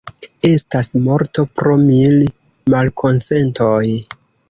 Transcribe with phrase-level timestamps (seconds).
[0.47, 2.19] Estas morto pro mil
[2.77, 3.87] malkonsentoj.